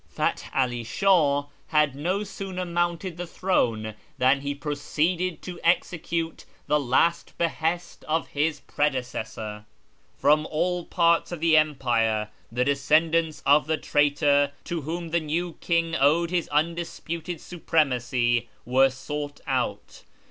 Fath 0.09 0.49
'All 0.55 0.83
Shah 0.83 1.45
had 1.67 1.93
no 1.95 2.23
sooner 2.23 2.65
mounted 2.65 3.17
the 3.17 3.27
throne 3.27 3.93
than 4.17 4.41
he 4.41 4.55
proceeded 4.55 5.43
to 5.43 5.59
execute 5.63 6.43
the 6.65 6.79
last 6.79 7.37
behest 7.37 8.03
of 8.05 8.29
his 8.29 8.61
predecessor. 8.61 9.63
From 10.17 10.47
all 10.49 10.85
parts 10.85 11.31
of 11.31 11.39
the 11.39 11.55
empire 11.55 12.29
the 12.51 12.65
descendants 12.65 13.43
of 13.45 13.67
the 13.67 13.77
traitor 13.77 14.53
to 14.63 14.81
whom 14.81 15.09
the 15.11 15.19
new 15.19 15.53
king 15.59 15.95
owed 15.95 16.31
his 16.31 16.47
undisputed 16.49 17.37
sujDremacy 17.37 18.47
were 18.65 18.89
sought 18.89 19.39
out. 19.45 20.01